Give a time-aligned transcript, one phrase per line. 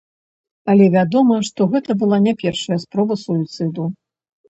[0.73, 3.83] Але вядома, што гэта была не першая спроба суіцыду.